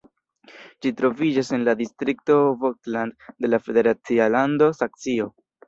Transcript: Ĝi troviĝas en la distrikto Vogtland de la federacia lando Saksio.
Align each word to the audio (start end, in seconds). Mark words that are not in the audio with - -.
Ĝi 0.85 0.91
troviĝas 1.01 1.51
en 1.57 1.65
la 1.67 1.75
distrikto 1.83 2.39
Vogtland 2.65 3.29
de 3.45 3.55
la 3.55 3.63
federacia 3.69 4.31
lando 4.41 4.75
Saksio. 4.83 5.33